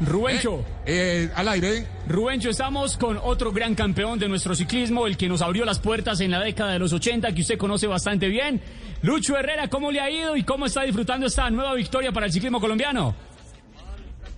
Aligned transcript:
Rubencho. 0.00 0.64
Eh, 0.86 1.28
eh, 1.28 1.30
al 1.34 1.48
aire. 1.48 1.86
Rubencho, 2.08 2.50
estamos 2.50 2.96
con 2.96 3.18
otro 3.22 3.52
gran 3.52 3.74
campeón 3.74 4.18
de 4.18 4.28
nuestro 4.28 4.54
ciclismo, 4.54 5.06
el 5.06 5.16
que 5.16 5.28
nos 5.28 5.42
abrió 5.42 5.64
las 5.64 5.78
puertas 5.78 6.20
en 6.20 6.30
la 6.30 6.40
década 6.40 6.72
de 6.72 6.78
los 6.78 6.92
80, 6.92 7.32
que 7.34 7.42
usted 7.42 7.58
conoce 7.58 7.86
bastante 7.86 8.28
bien. 8.28 8.60
Lucho 9.02 9.36
Herrera, 9.36 9.68
¿cómo 9.68 9.90
le 9.90 10.00
ha 10.00 10.10
ido 10.10 10.36
y 10.36 10.42
cómo 10.42 10.66
está 10.66 10.82
disfrutando 10.82 11.26
esta 11.26 11.48
nueva 11.50 11.74
victoria 11.74 12.12
para 12.12 12.26
el 12.26 12.32
ciclismo 12.32 12.60
colombiano? 12.60 13.14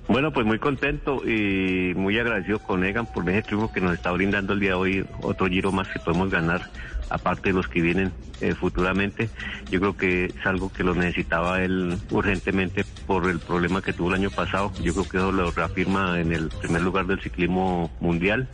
Bueno, 0.08 0.32
pues 0.32 0.44
muy 0.44 0.58
contento 0.58 1.22
y 1.26 1.94
muy 1.94 2.18
agradecido 2.18 2.58
con 2.58 2.84
Egan 2.84 3.06
por 3.06 3.28
ese 3.30 3.42
triunfo 3.42 3.72
que 3.72 3.80
nos 3.80 3.94
está 3.94 4.10
brindando 4.10 4.52
el 4.52 4.60
día 4.60 4.70
de 4.70 4.74
hoy, 4.74 5.06
otro 5.22 5.46
giro 5.46 5.72
más 5.72 5.88
que 5.88 6.00
podemos 6.00 6.28
ganar, 6.28 6.70
aparte 7.08 7.50
de 7.50 7.54
los 7.54 7.68
que 7.68 7.80
vienen 7.80 8.12
eh, 8.40 8.54
futuramente. 8.54 9.30
Yo 9.70 9.78
creo 9.80 9.96
que 9.96 10.24
es 10.26 10.46
algo 10.46 10.72
que 10.72 10.82
lo 10.82 10.94
necesitaba 10.94 11.62
él 11.62 11.96
urgentemente 12.10 12.84
por 13.06 13.30
el 13.30 13.38
problema 13.38 13.80
que 13.80 13.92
tuvo 13.92 14.08
el 14.08 14.16
año 14.16 14.30
pasado. 14.30 14.72
Yo 14.82 14.92
creo 14.92 15.08
que 15.08 15.16
eso 15.18 15.32
lo 15.32 15.50
reafirma 15.52 16.20
en 16.20 16.32
el 16.32 16.48
primer 16.48 16.82
lugar 16.82 17.06
del 17.06 17.20
ciclismo 17.20 17.90
mundial 18.00 18.48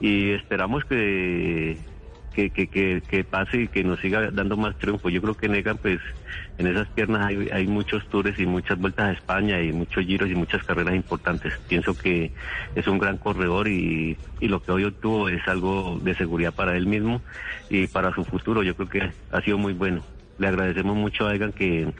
y 0.00 0.30
esperamos 0.30 0.84
que 0.84 1.76
que, 2.34 2.50
que, 2.50 2.66
que, 2.66 3.02
que, 3.06 3.24
pase 3.24 3.62
y 3.62 3.68
que 3.68 3.84
nos 3.84 4.00
siga 4.00 4.30
dando 4.30 4.56
más 4.56 4.76
triunfo. 4.78 5.08
Yo 5.08 5.22
creo 5.22 5.34
que 5.34 5.48
Negan, 5.48 5.78
pues 5.78 6.00
en 6.58 6.66
esas 6.66 6.88
piernas 6.88 7.26
hay, 7.26 7.48
hay 7.50 7.66
muchos 7.66 8.06
tours 8.08 8.38
y 8.38 8.46
muchas 8.46 8.78
vueltas 8.78 9.06
a 9.06 9.12
España 9.12 9.60
y 9.60 9.72
muchos 9.72 10.04
giros 10.04 10.28
y 10.28 10.34
muchas 10.34 10.62
carreras 10.64 10.94
importantes. 10.94 11.54
Pienso 11.68 11.96
que 11.96 12.32
es 12.74 12.86
un 12.86 12.98
gran 12.98 13.18
corredor 13.18 13.68
y, 13.68 14.16
y 14.40 14.48
lo 14.48 14.62
que 14.62 14.72
hoy 14.72 14.84
obtuvo 14.84 15.28
es 15.28 15.46
algo 15.48 15.98
de 16.02 16.14
seguridad 16.14 16.52
para 16.52 16.76
él 16.76 16.86
mismo 16.86 17.22
y 17.70 17.86
para 17.86 18.12
su 18.14 18.24
futuro. 18.24 18.62
Yo 18.62 18.74
creo 18.74 18.88
que 18.88 19.12
ha 19.30 19.40
sido 19.40 19.58
muy 19.58 19.72
bueno. 19.72 20.02
Le 20.38 20.48
agradecemos 20.48 20.96
mucho 20.96 21.26
a 21.26 21.34
Egan 21.34 21.52
que 21.52 21.92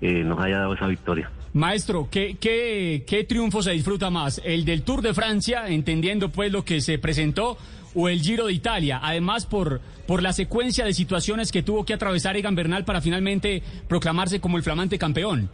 eh, 0.00 0.24
nos 0.24 0.38
haya 0.40 0.58
dado 0.58 0.74
esa 0.74 0.86
victoria. 0.86 1.30
Maestro, 1.54 2.08
¿qué, 2.10 2.36
¿qué, 2.40 3.04
qué, 3.06 3.22
triunfo 3.22 3.62
se 3.62 3.70
disfruta 3.70 4.10
más? 4.10 4.42
¿El 4.44 4.64
del 4.64 4.82
Tour 4.82 5.02
de 5.02 5.14
Francia, 5.14 5.68
entendiendo 5.68 6.28
pues 6.30 6.50
lo 6.50 6.64
que 6.64 6.80
se 6.80 6.98
presentó, 6.98 7.56
o 7.94 8.08
el 8.08 8.20
Giro 8.20 8.46
de 8.46 8.52
Italia? 8.52 8.98
Además, 9.00 9.46
por, 9.46 9.80
por 10.04 10.20
la 10.20 10.32
secuencia 10.32 10.84
de 10.84 10.92
situaciones 10.92 11.52
que 11.52 11.62
tuvo 11.62 11.84
que 11.84 11.94
atravesar 11.94 12.36
Egan 12.36 12.56
Bernal 12.56 12.84
para 12.84 13.00
finalmente 13.00 13.62
proclamarse 13.86 14.40
como 14.40 14.56
el 14.56 14.64
flamante 14.64 14.98
campeón. 14.98 15.48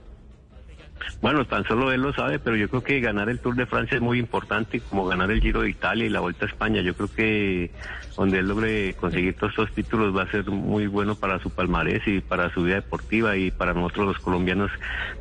Bueno, 1.20 1.44
tan 1.46 1.64
solo 1.64 1.92
él 1.92 2.00
lo 2.00 2.12
sabe, 2.12 2.38
pero 2.38 2.56
yo 2.56 2.68
creo 2.68 2.82
que 2.82 3.00
ganar 3.00 3.28
el 3.28 3.38
Tour 3.38 3.56
de 3.56 3.66
Francia 3.66 3.96
es 3.96 4.02
muy 4.02 4.18
importante, 4.18 4.80
como 4.80 5.06
ganar 5.06 5.30
el 5.30 5.40
Giro 5.40 5.62
de 5.62 5.70
Italia 5.70 6.06
y 6.06 6.08
la 6.08 6.20
Vuelta 6.20 6.46
a 6.46 6.48
España. 6.48 6.80
Yo 6.82 6.94
creo 6.94 7.08
que 7.14 7.70
donde 8.16 8.38
él 8.38 8.48
logre 8.48 8.94
conseguir 8.94 9.34
todos 9.34 9.52
estos 9.52 9.72
títulos 9.72 10.16
va 10.16 10.24
a 10.24 10.30
ser 10.30 10.44
muy 10.46 10.86
bueno 10.86 11.14
para 11.14 11.38
su 11.40 11.50
palmarés 11.50 12.06
y 12.06 12.20
para 12.20 12.52
su 12.52 12.64
vida 12.64 12.76
deportiva 12.76 13.36
y 13.36 13.50
para 13.50 13.72
nosotros 13.72 14.06
los 14.06 14.18
colombianos 14.18 14.70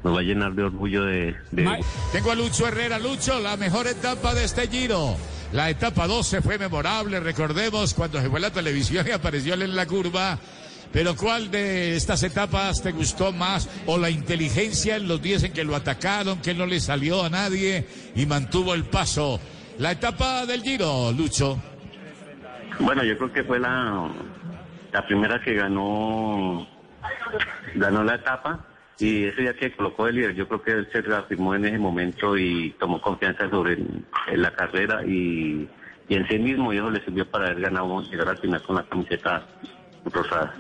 nos 0.03 0.15
va 0.15 0.19
a 0.19 0.23
llenar 0.23 0.53
de 0.53 0.63
orgullo 0.63 1.03
de... 1.03 1.35
Tengo 2.11 2.31
a 2.31 2.35
Lucho 2.35 2.67
Herrera. 2.67 2.99
Lucho, 2.99 3.39
la 3.39 3.57
mejor 3.57 3.87
etapa 3.87 4.33
de 4.33 4.43
este 4.43 4.67
Giro. 4.67 5.15
La 5.51 5.69
etapa 5.69 6.05
12 6.05 6.41
fue 6.41 6.59
memorable, 6.59 7.19
recordemos 7.19 7.95
cuando 7.95 8.21
se 8.21 8.29
fue 8.29 8.39
la 8.39 8.51
televisión 8.51 9.07
y 9.07 9.11
apareció 9.11 9.55
él 9.55 9.63
en 9.63 9.75
la 9.75 9.87
curva. 9.87 10.37
Pero 10.91 11.15
¿cuál 11.15 11.51
de 11.51 11.95
estas 11.95 12.23
etapas 12.23 12.81
te 12.81 12.91
gustó 12.91 13.31
más? 13.31 13.69
¿O 13.85 13.97
la 13.97 14.09
inteligencia 14.09 14.95
en 14.95 15.07
los 15.07 15.21
días 15.21 15.43
en 15.43 15.53
que 15.53 15.63
lo 15.63 15.75
atacaron, 15.75 16.41
que 16.41 16.53
no 16.53 16.65
le 16.65 16.79
salió 16.79 17.23
a 17.23 17.29
nadie 17.29 17.85
y 18.15 18.25
mantuvo 18.25 18.73
el 18.73 18.85
paso? 18.85 19.39
La 19.77 19.91
etapa 19.91 20.45
del 20.45 20.61
Giro, 20.61 21.11
Lucho. 21.11 21.57
Bueno, 22.79 23.03
yo 23.03 23.17
creo 23.17 23.31
que 23.31 23.43
fue 23.43 23.59
la, 23.59 24.09
la 24.91 25.05
primera 25.05 25.39
que 25.41 25.53
ganó, 25.53 26.67
ganó 27.75 28.03
la 28.03 28.15
etapa 28.15 28.65
y 28.97 29.25
ese 29.25 29.41
día 29.41 29.53
que 29.53 29.71
colocó 29.71 30.07
el 30.07 30.15
líder, 30.15 30.35
yo 30.35 30.47
creo 30.47 30.61
que 30.61 30.71
él 30.71 30.89
se 30.91 31.01
reafirmó 31.01 31.55
en 31.55 31.65
ese 31.65 31.77
momento 31.77 32.37
y 32.37 32.71
tomó 32.79 32.99
confianza 32.99 33.49
sobre 33.49 33.77
la 34.33 34.51
carrera 34.51 35.05
y, 35.05 35.69
y, 36.07 36.15
en 36.15 36.27
sí 36.27 36.39
mismo 36.39 36.73
y 36.73 36.77
eso 36.77 36.89
le 36.89 37.03
sirvió 37.05 37.29
para 37.29 37.45
haber 37.47 37.61
ganado, 37.61 38.01
llegar 38.03 38.29
al 38.29 38.37
final 38.39 38.61
con 38.63 38.75
la 38.75 38.83
camiseta 38.83 39.45
rosada. 40.11 40.55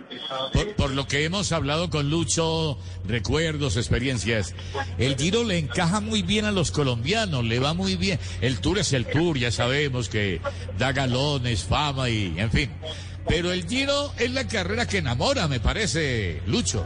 Por, 0.53 0.75
por, 0.75 0.91
lo 0.91 1.07
que 1.07 1.25
hemos 1.25 1.51
hablado 1.51 1.89
con 1.89 2.09
Lucho, 2.09 2.77
recuerdos, 3.05 3.77
experiencias, 3.77 4.55
el 4.97 5.15
Giro 5.15 5.43
le 5.43 5.57
encaja 5.57 5.99
muy 6.01 6.21
bien 6.21 6.45
a 6.45 6.51
los 6.51 6.71
colombianos, 6.71 7.43
le 7.43 7.59
va 7.59 7.73
muy 7.73 7.95
bien. 7.95 8.19
El 8.41 8.59
Tour 8.59 8.79
es 8.79 8.93
el 8.93 9.05
Tour, 9.05 9.37
ya 9.37 9.51
sabemos 9.51 10.09
que 10.09 10.41
da 10.77 10.91
galones, 10.91 11.63
fama 11.63 12.09
y 12.09 12.39
en 12.39 12.51
fin. 12.51 12.69
Pero 13.27 13.51
el 13.51 13.67
Giro 13.67 14.11
es 14.17 14.31
la 14.33 14.47
carrera 14.47 14.87
que 14.87 14.97
enamora, 14.97 15.47
me 15.47 15.59
parece, 15.59 16.41
Lucho. 16.47 16.85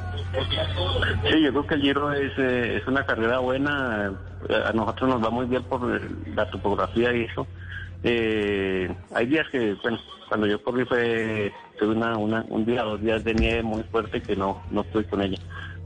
Sí, 1.23 1.41
yo 1.41 1.51
creo 1.51 1.67
que 1.67 1.75
el 1.75 1.81
Giro 1.81 2.11
es, 2.11 2.31
eh, 2.37 2.77
es 2.77 2.87
una 2.87 3.05
carrera 3.05 3.39
buena. 3.39 4.11
A 4.65 4.73
nosotros 4.73 5.09
nos 5.09 5.23
va 5.23 5.29
muy 5.29 5.45
bien 5.45 5.63
por 5.63 5.81
la 6.35 6.49
topografía 6.49 7.13
y 7.15 7.23
eso. 7.23 7.47
Eh, 8.03 8.93
hay 9.13 9.25
días 9.27 9.47
que, 9.49 9.75
bueno, 9.81 9.99
cuando 10.27 10.47
yo 10.47 10.61
corrí 10.61 10.85
fue, 10.85 11.51
tuve 11.79 11.95
una, 11.95 12.17
una, 12.17 12.45
un 12.49 12.65
día, 12.65 12.83
dos 12.83 13.01
días 13.01 13.23
de 13.23 13.33
nieve 13.33 13.63
muy 13.63 13.83
fuerte 13.83 14.21
que 14.21 14.35
no, 14.35 14.61
no 14.71 14.81
estoy 14.81 15.05
con 15.05 15.21
ella. 15.21 15.37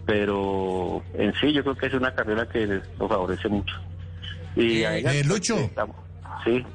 Pero 0.05 1.03
en 1.13 1.33
sí 1.35 1.51
yo 1.51 1.63
creo 1.63 1.75
que 1.75 1.87
es 1.87 1.93
una 1.93 2.15
carrera 2.15 2.47
que 2.47 2.65
nos 2.65 3.09
favorece 3.09 3.49
mucho. 3.49 3.75
Y 4.55 4.83
eh, 4.83 4.99
eh, 5.05 5.23
Lucho. 5.25 5.69
Sí. 6.43 6.65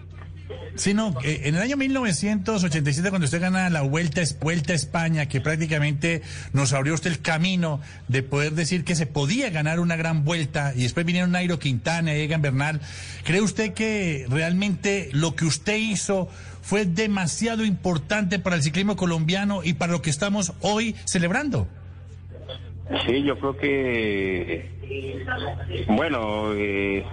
Sí, 0.74 0.94
no, 0.94 1.14
eh, 1.22 1.42
en 1.44 1.54
el 1.54 1.62
año 1.62 1.76
1987 1.76 3.10
cuando 3.10 3.26
usted 3.26 3.40
gana 3.40 3.68
la 3.68 3.82
Vuelta, 3.82 4.22
Vuelta 4.40 4.72
a 4.72 4.76
España, 4.76 5.26
que 5.26 5.40
prácticamente 5.40 6.22
nos 6.52 6.72
abrió 6.72 6.94
usted 6.94 7.10
el 7.10 7.20
camino 7.20 7.80
de 8.08 8.22
poder 8.22 8.52
decir 8.52 8.84
que 8.84 8.94
se 8.94 9.06
podía 9.06 9.50
ganar 9.50 9.80
una 9.80 9.96
gran 9.96 10.24
vuelta 10.24 10.72
y 10.74 10.82
después 10.82 11.04
vinieron 11.04 11.32
Nairo 11.32 11.58
Quintana 11.58 12.14
Egan 12.14 12.40
Bernal, 12.40 12.80
¿cree 13.24 13.40
usted 13.40 13.74
que 13.74 14.26
realmente 14.28 15.10
lo 15.12 15.34
que 15.34 15.44
usted 15.44 15.76
hizo 15.76 16.28
fue 16.62 16.86
demasiado 16.86 17.64
importante 17.64 18.38
para 18.38 18.56
el 18.56 18.62
ciclismo 18.62 18.96
colombiano 18.96 19.62
y 19.62 19.74
para 19.74 19.92
lo 19.92 20.00
que 20.02 20.10
estamos 20.10 20.54
hoy 20.60 20.96
celebrando? 21.04 21.68
Sí, 23.06 23.22
yo 23.22 23.38
creo 23.38 23.56
que, 23.56 24.70
bueno, 25.88 26.52
eh 26.54 27.04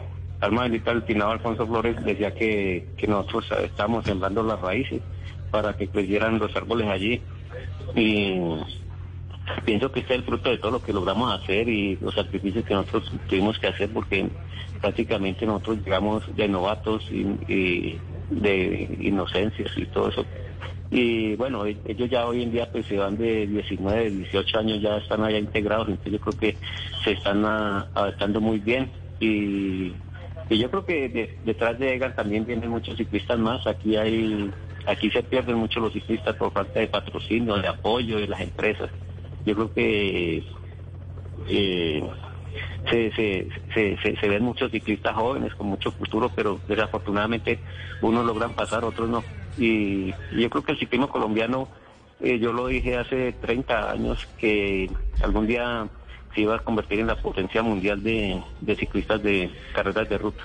alma 0.41 0.63
bendita 0.63 0.91
el 0.91 1.03
finado 1.03 1.31
Alfonso 1.31 1.67
Flores 1.67 2.03
decía 2.03 2.33
que, 2.33 2.88
que 2.97 3.07
nosotros 3.07 3.51
estábamos 3.63 4.05
sembrando 4.05 4.44
las 4.44 4.59
raíces 4.61 5.01
para 5.51 5.75
que 5.75 5.88
crecieran 5.88 6.39
los 6.39 6.55
árboles 6.55 6.88
allí. 6.88 7.22
Y 7.95 8.39
pienso 9.66 9.91
que 9.91 10.01
este 10.01 10.13
es 10.13 10.19
el 10.19 10.25
fruto 10.25 10.50
de 10.50 10.57
todo 10.57 10.72
lo 10.72 10.83
que 10.83 10.94
logramos 10.94 11.41
hacer 11.41 11.67
y 11.67 11.97
los 11.97 12.13
sacrificios 12.13 12.66
que 12.66 12.73
nosotros 12.73 13.11
tuvimos 13.27 13.57
que 13.59 13.67
hacer 13.67 13.89
porque 13.89 14.29
prácticamente 14.81 15.45
nosotros 15.45 15.79
llegamos 15.83 16.35
de 16.35 16.47
novatos 16.47 17.09
y, 17.11 17.97
de 18.29 18.97
inocencias 19.00 19.71
y 19.77 19.85
todo 19.88 20.09
eso. 20.09 20.25
Y 20.91 21.35
bueno, 21.35 21.66
ellos 21.66 22.09
ya 22.09 22.25
hoy 22.25 22.44
en 22.44 22.51
día 22.51 22.71
pues 22.71 22.85
se 22.88 22.97
van 22.97 23.17
de 23.17 23.45
19, 23.45 24.09
18 24.09 24.59
años, 24.59 24.81
ya 24.81 24.97
están 24.97 25.23
allá 25.23 25.38
integrados, 25.38 25.88
entonces 25.88 26.13
yo 26.13 26.19
creo 26.19 26.39
que 26.39 26.57
se 27.03 27.11
están 27.11 27.45
adaptando 27.45 28.41
muy 28.41 28.59
bien 28.59 28.89
y 29.19 29.94
y 30.50 30.58
yo 30.58 30.70
creo 30.72 30.86
que 30.86 31.38
detrás 31.46 31.78
de 31.78 31.94
Egan 31.94 32.16
también 32.16 32.46
vienen 32.46 32.72
muchos 32.72 32.98
ciclistas 32.98 33.38
más. 33.38 33.66
Aquí 33.68 33.96
hay, 33.96 34.51
aquí 34.88 35.12
se 35.12 35.22
pierden 35.22 35.57
mucho 35.57 35.80
los 35.80 35.94
ciclistas 35.94 36.36
por 36.36 36.51
falta 36.51 36.80
de 36.80 36.88
patrocinio, 36.88 37.56
de 37.57 37.68
apoyo 37.68 38.18
de 38.18 38.28
las 38.28 38.42
empresas. 38.42 38.90
Yo 39.46 39.54
creo 39.56 39.74
que 39.74 40.44
eh, 41.48 42.04
se, 42.90 43.12
se, 43.12 43.48
se, 43.74 44.16
se, 44.16 44.28
ven 44.28 44.44
muchos 44.44 44.72
ciclistas 44.72 45.16
jóvenes 45.16 45.54
con 45.54 45.68
mucho 45.68 45.92
futuro, 45.92 46.31
pero 46.36 46.60
desafortunadamente 46.68 47.60
unos 48.02 48.25
logran 48.25 48.54
pasar, 48.54 48.84
otros 48.84 49.07
no. 49.07 49.24
Y, 49.57 50.12
yo 50.31 50.50
creo 50.50 50.63
que 50.63 50.72
el 50.72 50.80
ciclismo 50.80 51.10
colombiano, 51.10 51.68
eh, 52.22 52.40
yo 52.40 52.54
lo 52.54 52.68
dije 52.68 52.98
hace 52.98 53.34
30 53.34 53.92
años, 53.92 54.28
que 54.40 54.90
algún 55.22 55.45
día 55.45 55.88
se 56.34 56.42
iba 56.42 56.56
a 56.56 56.60
convertir 56.60 57.00
en 57.00 57.08
la 57.08 57.22
potencia 57.22 57.62
mundial 57.62 58.04
de, 58.04 58.42
ciclistas 58.78 59.22
de 59.24 59.52
carreras 59.74 60.10
de 60.10 60.18
ruta. 60.18 60.44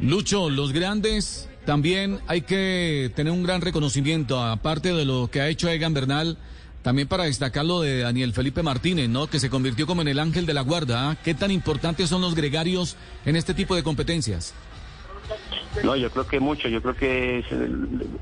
Lucho, 0.00 0.50
los 0.50 0.72
grandes 0.72 1.48
también 1.64 2.20
hay 2.26 2.42
que 2.42 3.12
tener 3.14 3.32
un 3.32 3.42
gran 3.42 3.60
reconocimiento, 3.60 4.42
aparte 4.42 4.92
de 4.92 5.04
lo 5.04 5.28
que 5.30 5.40
ha 5.40 5.48
hecho 5.48 5.68
Egan 5.68 5.94
Bernal, 5.94 6.36
también 6.82 7.08
para 7.08 7.24
destacar 7.24 7.64
lo 7.64 7.80
de 7.80 8.00
Daniel 8.00 8.34
Felipe 8.34 8.62
Martínez, 8.62 9.08
¿no? 9.08 9.26
Que 9.26 9.40
se 9.40 9.48
convirtió 9.48 9.86
como 9.86 10.02
en 10.02 10.08
el 10.08 10.18
ángel 10.18 10.44
de 10.44 10.52
la 10.52 10.60
guarda. 10.60 11.10
¿ah? 11.10 11.16
¿Qué 11.24 11.32
tan 11.32 11.50
importantes 11.50 12.10
son 12.10 12.20
los 12.20 12.34
gregarios 12.34 12.96
en 13.24 13.36
este 13.36 13.54
tipo 13.54 13.74
de 13.74 13.82
competencias? 13.82 14.52
No, 15.82 15.96
yo 15.96 16.10
creo 16.10 16.26
que 16.26 16.40
mucho, 16.40 16.68
yo 16.68 16.80
creo 16.80 16.94
que 16.94 17.44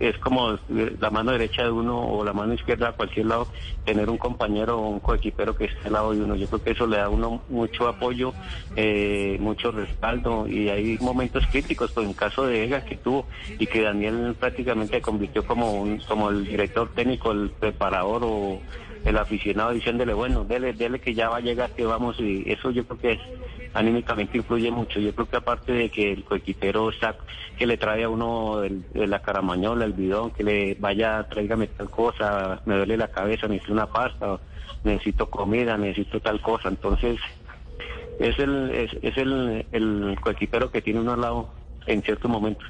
es, 0.01 0.19
como 0.19 0.59
la 0.99 1.11
mano 1.11 1.33
derecha 1.33 1.63
de 1.63 1.71
uno 1.71 2.01
o 2.01 2.25
la 2.25 2.33
mano 2.33 2.55
izquierda 2.55 2.89
a 2.89 2.93
cualquier 2.93 3.27
lado, 3.27 3.49
tener 3.85 4.09
un 4.09 4.19
compañero 4.19 4.79
o 4.79 4.89
un 4.89 5.01
coequipero 5.01 5.57
que 5.57 5.67
esté 5.67 5.89
al 5.89 5.93
lado 5.93 6.13
de 6.13 6.23
uno. 6.23 6.35
Yo 6.35 6.49
creo 6.49 6.63
que 6.63 6.71
eso 6.71 6.87
le 6.87 6.97
da 6.97 7.05
a 7.05 7.09
uno 7.09 7.43
mucho 7.49 7.89
apoyo, 7.89 8.33
eh, 8.75 9.37
mucho 9.41 9.71
respaldo 9.71 10.49
y 10.49 10.71
hay 10.71 10.99
momentos 11.01 11.45
críticos, 11.51 11.93
pues 11.93 12.07
en 12.07 12.15
caso 12.15 12.47
de 12.47 12.65
Ega 12.65 12.85
que 12.85 12.97
tuvo 12.97 13.27
y 13.59 13.67
que 13.67 13.83
Daniel 13.83 14.35
prácticamente 14.39 15.01
convirtió 15.01 15.45
como, 15.45 15.73
un, 15.75 15.99
como 15.99 16.31
el 16.31 16.45
director 16.47 16.91
técnico, 16.95 17.33
el 17.33 17.51
preparador 17.51 18.23
o 18.25 18.61
el 19.05 19.17
aficionado 19.19 19.73
diciéndole, 19.73 20.15
bueno, 20.15 20.45
dele, 20.45 20.73
dele 20.73 21.01
que 21.01 21.15
ya 21.15 21.29
va 21.29 21.39
a 21.39 21.41
llegar, 21.41 21.71
que 21.71 21.85
vamos, 21.85 22.19
y 22.21 22.45
eso 22.47 22.71
yo 22.71 22.85
creo 22.85 22.99
que 22.99 23.13
es, 23.13 23.21
anímicamente 23.75 24.39
influye 24.39 24.71
mucho. 24.71 25.01
Yo 25.01 25.15
creo 25.15 25.29
que 25.29 25.37
aparte 25.37 25.73
de 25.73 25.91
que 25.91 26.13
el 26.13 26.25
coequipero 26.25 26.91
está, 26.91 27.17
que 27.59 27.67
le 27.67 27.77
trae 27.77 28.05
a 28.05 28.09
uno 28.09 28.63
la 28.95 29.23
caramañola, 29.23 29.85
el 29.85 29.93
bidón, 29.93 30.31
que 30.31 30.45
le 30.45 30.75
vaya, 30.79 31.27
tráigame 31.29 31.67
tal 31.69 31.91
cosa, 31.91 32.61
me 32.65 32.77
duele 32.77 32.97
la 32.97 33.09
cabeza, 33.09 33.49
necesito 33.49 33.73
una 33.73 33.87
pasta, 33.87 34.39
necesito 34.85 35.29
comida, 35.29 35.77
necesito 35.77 36.21
tal 36.21 36.41
cosa. 36.41 36.69
Entonces, 36.69 37.19
es 38.21 38.39
el, 38.39 38.71
es, 38.71 38.97
es 39.03 39.17
el, 39.17 39.67
el 39.73 40.17
coequipero 40.21 40.71
que 40.71 40.83
tiene 40.83 41.01
uno 41.01 41.15
al 41.15 41.21
lado 41.21 41.49
en 41.87 42.03
ciertos 42.03 42.31
momentos. 42.31 42.67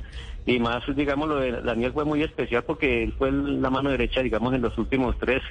Y 0.47 0.59
más, 0.59 0.83
digamos, 0.97 1.29
lo 1.29 1.37
de 1.37 1.53
Daniel 1.63 1.93
fue 1.93 2.05
muy 2.05 2.23
especial 2.23 2.65
porque 2.65 3.05
él 3.05 3.15
fue 3.17 3.31
la 3.31 3.71
mano 3.71 3.91
derecha, 3.91 4.23
digamos, 4.23 4.55
en 4.55 4.63
los 4.63 4.77
últimos 4.77 5.17
tres 5.19 5.43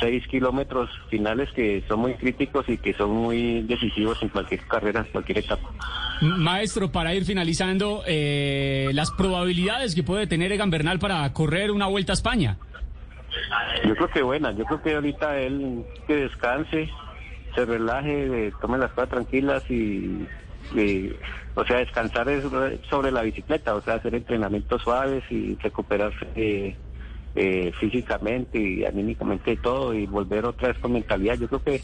seis 0.00 0.26
kilómetros 0.26 0.90
finales 1.08 1.50
que 1.52 1.82
son 1.88 2.00
muy 2.00 2.14
críticos 2.14 2.68
y 2.68 2.78
que 2.78 2.94
son 2.94 3.10
muy 3.10 3.62
decisivos 3.62 4.20
en 4.22 4.28
cualquier 4.28 4.60
carrera, 4.66 5.00
en 5.00 5.12
cualquier 5.12 5.38
etapa. 5.38 5.70
Maestro, 6.20 6.90
para 6.90 7.14
ir 7.14 7.24
finalizando, 7.24 8.02
eh, 8.06 8.90
las 8.92 9.10
probabilidades 9.10 9.94
que 9.94 10.02
puede 10.02 10.26
tener 10.26 10.52
Egan 10.52 10.70
Bernal 10.70 10.98
para 10.98 11.32
correr 11.32 11.70
una 11.70 11.86
vuelta 11.86 12.12
a 12.12 12.14
España. 12.14 12.56
Yo 13.86 13.94
creo 13.94 14.08
que 14.08 14.22
buena, 14.22 14.52
yo 14.52 14.64
creo 14.64 14.82
que 14.82 14.94
ahorita 14.94 15.38
él 15.38 15.84
que 16.06 16.16
descanse, 16.16 16.88
se 17.54 17.64
relaje, 17.64 18.52
tome 18.60 18.78
las 18.78 18.90
cosas 18.92 19.10
tranquilas 19.10 19.62
y, 19.70 20.26
o 21.54 21.64
sea, 21.64 21.78
descansar 21.78 22.28
es 22.28 22.44
sobre 22.88 23.12
la 23.12 23.22
bicicleta, 23.22 23.74
o 23.74 23.80
sea, 23.80 23.94
hacer 23.94 24.14
entrenamientos 24.14 24.82
suaves 24.82 25.24
y 25.30 25.56
recuperarse. 25.56 26.26
Eh, 26.36 26.76
eh, 27.36 27.72
físicamente 27.80 28.58
y 28.58 28.84
anímicamente 28.84 29.52
y 29.52 29.56
todo 29.56 29.92
y 29.94 30.06
volver 30.06 30.44
otra 30.44 30.68
vez 30.68 30.78
con 30.78 30.92
mentalidad. 30.92 31.34
Yo 31.34 31.48
creo 31.48 31.62
que 31.62 31.82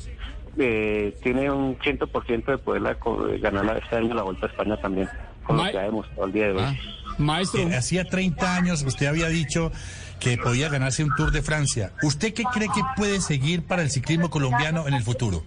eh, 0.59 1.17
tiene 1.23 1.51
un 1.51 1.79
100% 1.79 2.45
de 2.45 2.59
poder 2.59 2.97
ganar 3.41 3.81
este 3.83 3.97
año 3.97 4.15
la 4.15 4.23
Vuelta 4.23 4.47
a 4.47 4.51
España 4.51 4.77
también, 4.77 5.09
con 5.45 5.57
lo 5.57 5.71
que 5.71 5.79
ha 5.79 5.83
demostrado 5.83 6.27
el 6.27 6.33
día 6.33 6.47
de 6.47 6.53
hoy. 6.53 6.61
Ah, 6.61 6.75
maestro. 7.19 7.61
Eh, 7.63 7.77
hacía 7.77 8.05
30 8.05 8.57
años 8.57 8.83
usted 8.83 9.07
había 9.07 9.29
dicho 9.29 9.73
que 10.19 10.37
podía 10.37 10.69
ganarse 10.69 11.03
un 11.03 11.15
Tour 11.17 11.31
de 11.31 11.43
Francia. 11.43 11.93
¿Usted 12.03 12.35
qué 12.35 12.45
cree 12.45 12.69
que 12.69 12.83
puede 12.97 13.21
seguir 13.21 13.63
para 13.63 13.83
el 13.83 13.91
ciclismo 13.91 14.31
colombiano 14.31 14.87
en 14.87 14.95
el 14.95 15.03
futuro? 15.03 15.43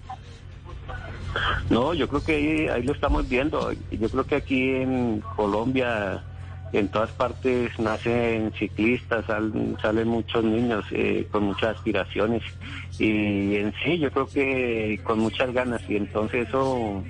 No, 1.69 1.94
yo 1.94 2.07
creo 2.07 2.23
que 2.23 2.35
ahí, 2.35 2.67
ahí 2.67 2.83
lo 2.83 2.94
estamos 2.94 3.27
viendo. 3.29 3.71
Yo 3.91 4.09
creo 4.09 4.25
que 4.25 4.35
aquí 4.35 4.69
en 4.69 5.23
Colombia 5.35 6.23
en 6.73 6.87
todas 6.87 7.11
partes 7.11 7.77
nacen 7.79 8.51
ciclistas, 8.57 9.25
salen, 9.25 10.07
muchos 10.07 10.43
niños 10.43 10.83
eh, 10.91 11.27
con 11.31 11.43
muchas 11.43 11.77
aspiraciones 11.77 12.41
y 12.97 13.55
en 13.55 13.73
sí 13.83 13.99
yo 13.99 14.11
creo 14.11 14.27
que 14.27 14.99
con 15.03 15.19
muchas 15.19 15.53
ganas 15.53 15.81
y 15.87 15.95
entonces 15.95 16.47
eso, 16.47 17.03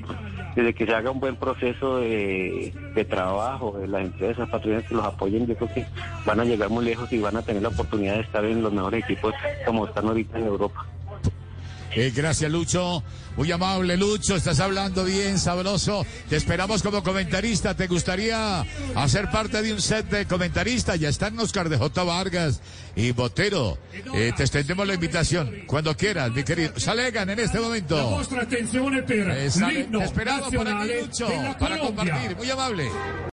desde 0.55 0.73
que 0.73 0.85
se 0.85 0.93
haga 0.93 1.11
un 1.11 1.21
buen 1.21 1.37
proceso 1.37 1.99
de, 1.99 2.73
trabajo 3.09 3.77
de 3.77 3.87
las 3.87 4.03
empresas, 4.03 4.49
patrones 4.49 4.85
que 4.85 4.95
los 4.95 5.05
apoyen, 5.05 5.47
yo 5.47 5.55
creo 5.55 5.73
que 5.73 5.85
van 6.25 6.41
a 6.41 6.45
llegar 6.45 6.69
muy 6.69 6.83
lejos 6.83 7.11
y 7.11 7.19
van 7.19 7.37
a 7.37 7.41
tener 7.41 7.61
la 7.61 7.69
oportunidad 7.69 8.15
de 8.15 8.21
estar 8.21 8.43
en 8.43 8.61
los 8.61 8.73
mejores 8.73 9.03
equipos 9.03 9.33
como 9.65 9.85
están 9.85 10.07
ahorita 10.07 10.39
en 10.39 10.45
Europa. 10.45 10.85
Eh, 11.95 12.11
gracias, 12.15 12.51
Lucho. 12.51 13.03
Muy 13.37 13.51
amable, 13.51 13.97
Lucho. 13.97 14.35
Estás 14.35 14.59
hablando 14.59 15.03
bien, 15.03 15.39
sabroso. 15.39 16.05
Te 16.29 16.35
esperamos 16.35 16.83
como 16.83 17.03
comentarista. 17.03 17.75
¿Te 17.75 17.87
gustaría 17.87 18.65
hacer 18.95 19.29
parte 19.31 19.61
de 19.61 19.73
un 19.73 19.81
set 19.81 20.09
de 20.09 20.25
comentaristas? 20.25 20.99
Ya 20.99 21.09
están 21.09 21.37
Oscar 21.39 21.69
de 21.69 21.77
J. 21.77 22.03
Vargas 22.03 22.61
y 22.95 23.11
Botero. 23.11 23.77
Eh, 24.13 24.33
te 24.35 24.43
extendemos 24.43 24.87
la 24.87 24.93
invitación 24.93 25.63
cuando 25.65 25.95
quieras, 25.95 26.31
mi 26.31 26.43
querido. 26.43 26.79
Salegan 26.79 27.29
en 27.29 27.39
este 27.39 27.59
momento. 27.59 27.97
Eh, 27.97 29.49
te 29.51 30.03
esperamos 30.03 30.53
por 30.53 30.67
aquí, 30.67 30.89
Lucho, 31.01 31.27
para 31.59 31.79
compartir. 31.79 32.35
Muy 32.37 32.49
amable. 32.49 33.32